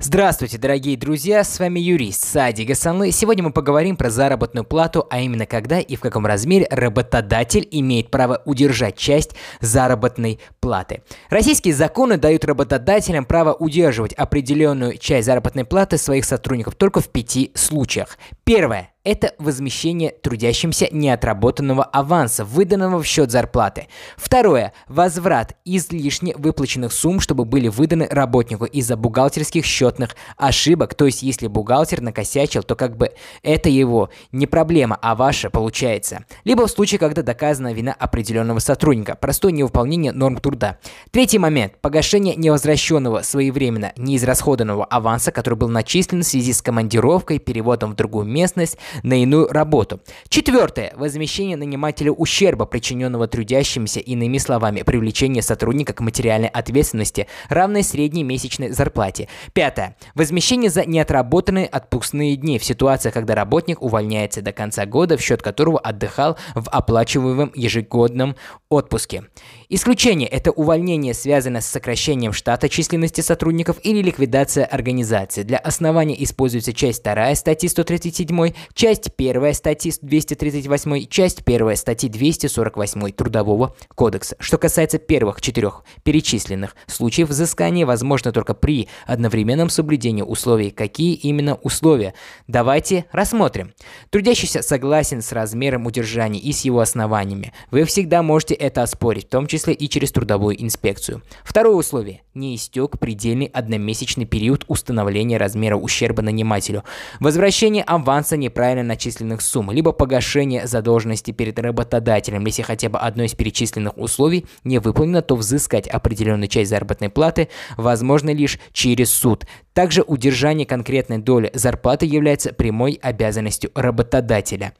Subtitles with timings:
[0.00, 3.10] Здравствуйте, дорогие друзья, с вами юрист Сади Гасанлы.
[3.10, 8.08] Сегодня мы поговорим про заработную плату, а именно когда и в каком размере работодатель имеет
[8.08, 11.02] право удержать часть заработной платы.
[11.30, 17.50] Российские законы дают работодателям право удерживать определенную часть заработной платы своих сотрудников только в пяти
[17.56, 18.18] случаях.
[18.44, 23.88] Первое это возмещение трудящимся неотработанного аванса, выданного в счет зарплаты.
[24.18, 24.74] Второе.
[24.86, 30.94] Возврат излишне выплаченных сумм, чтобы были выданы работнику из-за бухгалтерских счетных ошибок.
[30.94, 36.26] То есть, если бухгалтер накосячил, то как бы это его не проблема, а ваша получается.
[36.44, 39.14] Либо в случае, когда доказана вина определенного сотрудника.
[39.14, 40.76] Простое невыполнение норм труда.
[41.12, 41.80] Третий момент.
[41.80, 48.26] Погашение невозвращенного своевременно неизрасходованного аванса, который был начислен в связи с командировкой, переводом в другую
[48.26, 50.00] местность, на иную работу.
[50.28, 50.92] Четвертое.
[50.96, 58.70] Возмещение нанимателю ущерба, причиненного трудящимся, иными словами, привлечение сотрудника к материальной ответственности, равной средней месячной
[58.70, 59.28] зарплате.
[59.52, 59.96] Пятое.
[60.14, 65.42] Возмещение за неотработанные отпускные дни в ситуациях, когда работник увольняется до конца года, в счет
[65.42, 68.36] которого отдыхал в оплачиваемом ежегодном
[68.68, 69.24] отпуске.
[69.68, 75.42] Исключение– это увольнение, связанное с сокращением штата численности сотрудников или ликвидация организации.
[75.42, 83.10] Для основания используется часть 2 статьи 137, часть 1 статьи 238, часть 1 статьи 248
[83.10, 84.36] Трудового кодекса.
[84.38, 90.70] Что касается первых четырех перечисленных случаев взыскания, возможно только при одновременном соблюдении условий.
[90.70, 92.14] Какие именно условия?
[92.46, 93.72] Давайте рассмотрим.
[94.10, 97.52] Трудящийся согласен с размером удержания и с его основаниями.
[97.72, 101.22] Вы всегда можете это оспорить, в том числе и через трудовую инспекцию.
[101.42, 102.22] Второе условие.
[102.34, 106.84] Не истек предельный одномесячный период установления размера ущерба нанимателю.
[107.18, 112.44] Возвращение аванса неправильно начисленных сумм, либо погашение задолженности перед работодателем.
[112.46, 117.48] Если хотя бы одно из перечисленных условий не выполнено, то взыскать определенную часть заработной платы
[117.76, 119.46] возможно лишь через суд.
[119.72, 124.74] Также удержание конкретной доли зарплаты является прямой обязанностью работодателя.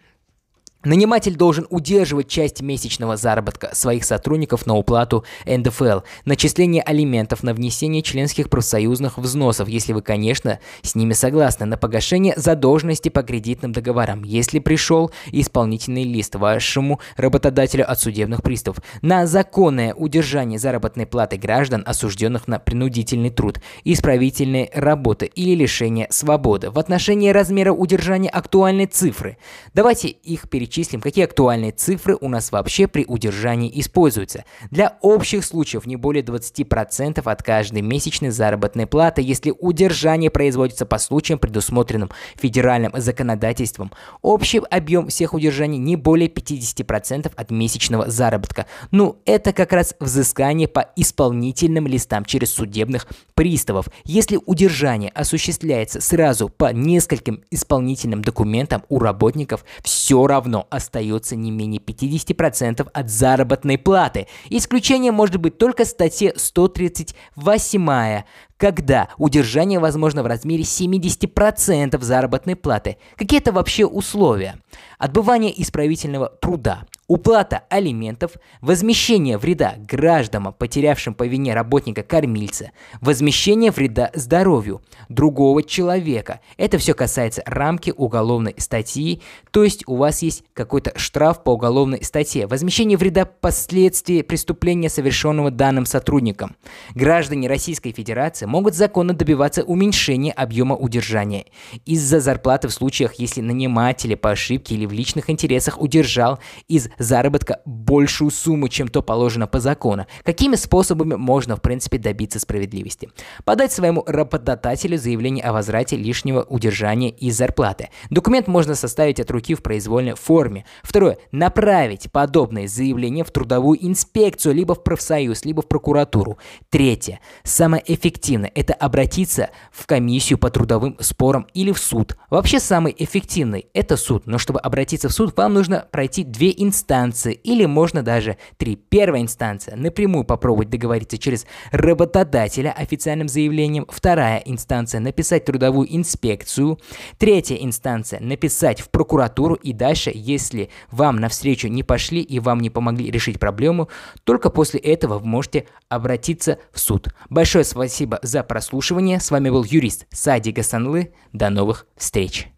[0.84, 8.00] Наниматель должен удерживать часть месячного заработка своих сотрудников на уплату НДФЛ, начисление алиментов на внесение
[8.00, 14.22] членских профсоюзных взносов, если вы, конечно, с ними согласны, на погашение задолженности по кредитным договорам,
[14.22, 21.82] если пришел исполнительный лист вашему работодателю от судебных приставов, на законное удержание заработной платы граждан,
[21.86, 26.70] осужденных на принудительный труд, исправительные работы или лишение свободы.
[26.70, 29.38] В отношении размера удержания актуальной цифры.
[29.74, 34.44] Давайте их перечислим перечислим, какие актуальные цифры у нас вообще при удержании используются.
[34.70, 40.98] Для общих случаев не более 20% от каждой месячной заработной платы, если удержание производится по
[40.98, 43.92] случаям, предусмотренным федеральным законодательством.
[44.22, 48.66] Общий объем всех удержаний не более 50% от месячного заработка.
[48.90, 53.88] Ну, это как раз взыскание по исполнительным листам через судебных приставов.
[54.04, 61.50] Если удержание осуществляется сразу по нескольким исполнительным документам у работников, все равно равно остается не
[61.50, 64.26] менее 50% от заработной платы.
[64.50, 68.22] Исключение может быть только статья 138
[68.56, 72.96] когда удержание возможно в размере 70% заработной платы.
[73.16, 74.56] Какие это вообще условия?
[74.98, 82.70] Отбывание исправительного труда, уплата алиментов, возмещение вреда гражданам, потерявшим по вине работника-кормильца,
[83.00, 86.40] возмещение вреда здоровью другого человека.
[86.58, 92.04] Это все касается рамки уголовной статьи, то есть у вас есть какой-то штраф по уголовной
[92.04, 92.46] статье.
[92.46, 96.56] Возмещение вреда последствий преступления, совершенного данным сотрудником.
[96.94, 101.46] Граждане Российской Федерации могут законно добиваться уменьшения объема удержания
[101.86, 107.60] из-за зарплаты в случаях, если наниматели по ошибке или в личных интересах удержал из заработка
[107.64, 110.06] большую сумму, чем то положено по закону.
[110.22, 113.10] Какими способами можно, в принципе, добиться справедливости?
[113.44, 117.90] Подать своему работодателю заявление о возврате лишнего удержания из зарплаты.
[118.10, 120.64] Документ можно составить от руки в произвольной форме.
[120.82, 121.18] Второе.
[121.32, 126.38] Направить подобное заявление в трудовую инспекцию, либо в профсоюз, либо в прокуратуру.
[126.70, 127.20] Третье.
[127.44, 132.16] Самое эффективное– это обратиться в комиссию по трудовым спорам или в суд.
[132.30, 136.50] Вообще самый эффективный– это суд, но чтобы обратиться в суд, вам нужно пройти две
[136.88, 138.76] инстанции или можно даже три.
[138.76, 143.84] Первая инстанция– напрямую попробовать договориться через работодателя официальным заявлением.
[143.90, 146.78] Вторая инстанция– написать трудовую инспекцию.
[147.18, 152.70] Третья инстанция– написать в прокуратуру и дальше, если вам навстречу не пошли и вам не
[152.70, 153.90] помогли решить проблему,
[154.24, 157.08] только после этого вы можете обратиться в суд.
[157.28, 159.20] Большое спасибо за прослушивание.
[159.20, 161.12] С вами был юрист Сади Гасанлы.
[161.34, 162.48] До новых встреч.